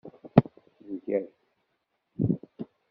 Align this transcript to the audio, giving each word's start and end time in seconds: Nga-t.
Nga-t. 0.93 1.25